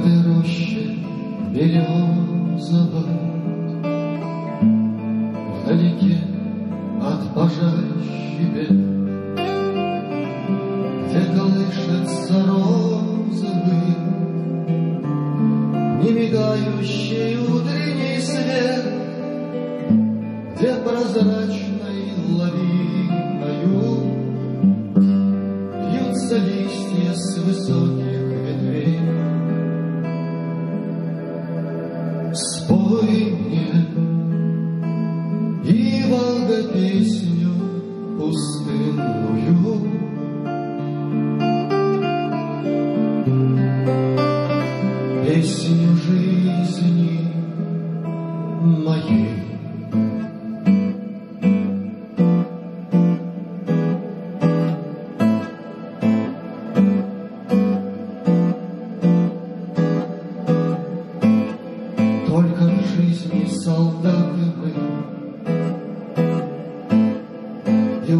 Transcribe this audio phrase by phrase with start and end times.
[0.00, 0.96] этой роще
[1.52, 3.04] березовой,
[5.62, 6.18] Вдалеке
[7.00, 8.72] от пожарища
[11.06, 13.94] Где колышется розовый,
[16.02, 18.84] Не мигающий утренний свет,
[20.56, 23.80] Где прозрачной лавиною
[25.90, 28.09] Бьются листья с высоких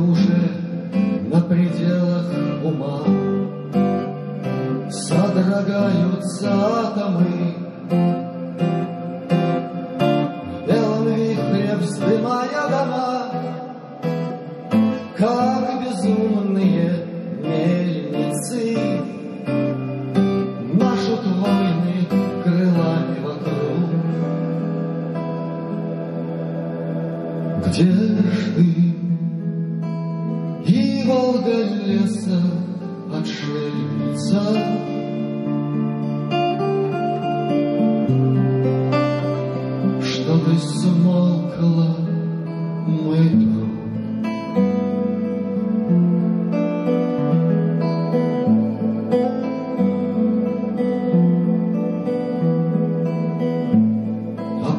[0.00, 0.50] уже
[1.32, 2.26] на пределах
[2.64, 3.02] ума.
[4.90, 7.54] Содрогаются атомы,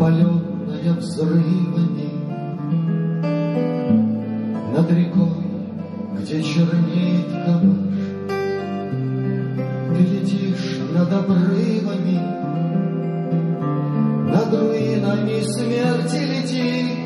[0.02, 2.10] опаленная взрывами
[4.76, 5.46] Над рекой,
[6.20, 7.78] где чернеет камыш
[9.96, 12.20] Ты летишь над обрывами
[14.32, 16.98] Над руинами смерти летишь.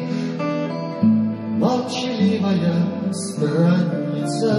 [1.60, 2.76] Молчаливая
[3.12, 4.56] странница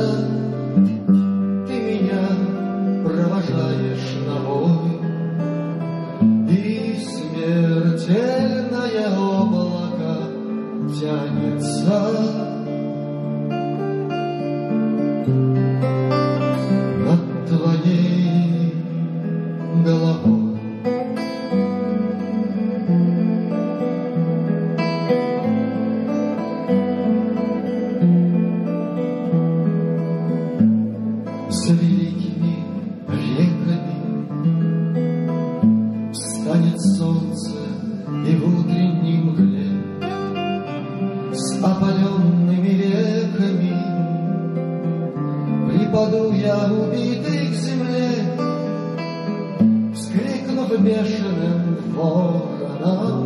[1.66, 2.28] Ты меня
[3.02, 4.55] провожаешь на бой
[8.06, 10.30] смертельное облако
[10.94, 12.46] тянется
[45.86, 48.10] Припаду я убитый к земле.
[49.94, 53.24] Вскрикнув бешеным вороном.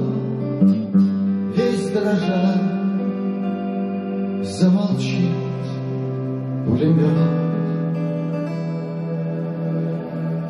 [1.57, 2.61] Весь дрожа.
[4.45, 5.31] Замолчит
[6.67, 7.19] пулемет.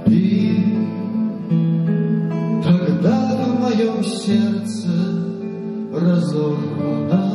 [0.07, 0.67] И
[2.65, 4.89] Тогда в моем сердце
[5.95, 7.30] разорвана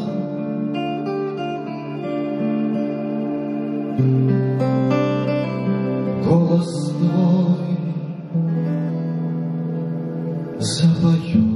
[10.58, 11.53] запоет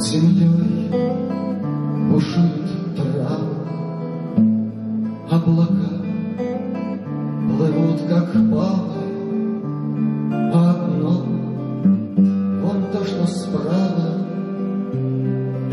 [0.00, 0.90] Землей
[2.10, 3.38] бушует трава,
[5.30, 5.90] Облака
[7.56, 9.02] плывут, как папы,
[10.52, 11.24] А одно,
[12.62, 14.26] вон то, что справа,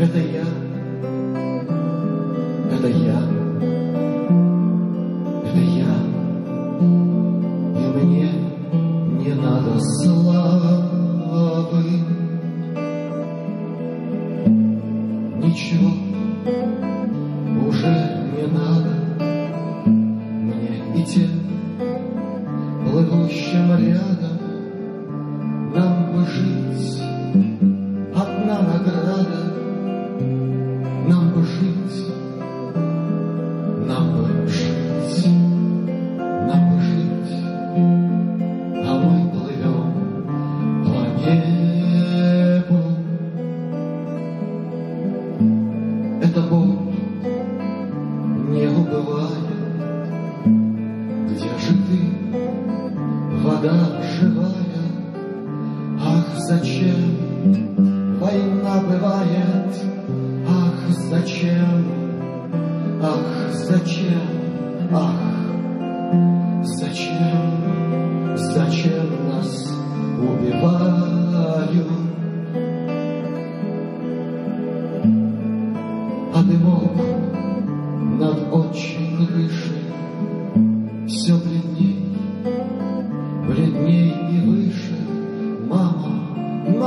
[0.00, 0.67] Это я,
[53.60, 54.54] вода живая,
[56.00, 57.16] Ах, зачем
[58.20, 59.74] война бывает,
[60.48, 61.84] Ах, зачем,
[63.02, 64.22] ах, зачем,
[64.92, 65.37] ах.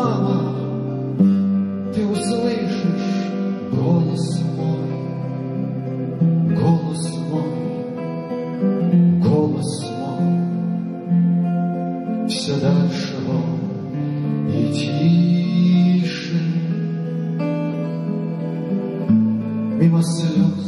[0.01, 0.55] Мама,
[1.93, 3.31] ты услышишь
[3.71, 4.87] голос мой,
[6.55, 7.51] голос мой,
[9.21, 10.25] голос мой.
[12.29, 13.59] Все дальше он
[14.49, 16.39] и тише.
[19.79, 20.60] Мимо слез,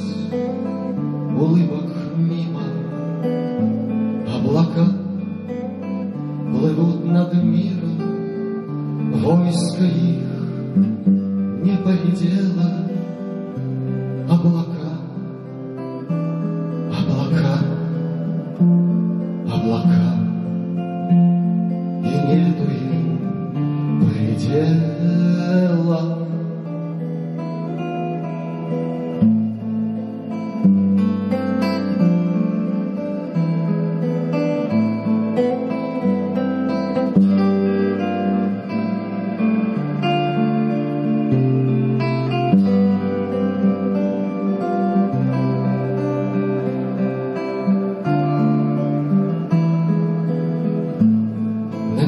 [14.43, 14.72] облака,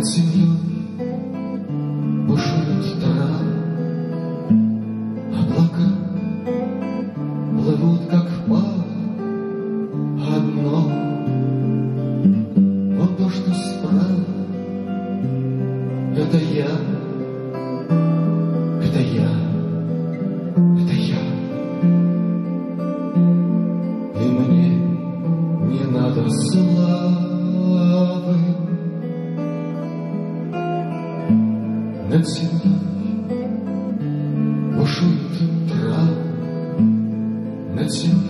[0.05, 0.47] Над землей
[2.27, 3.49] бушуют травы,
[5.33, 5.87] Облака
[7.49, 8.85] плывут, как пары,
[10.29, 10.77] Одно.
[12.99, 14.25] Вот то, что справа,
[16.15, 16.69] Это я,
[32.15, 32.79] над землей
[34.77, 36.15] бушуют травы,
[37.75, 38.24] над землей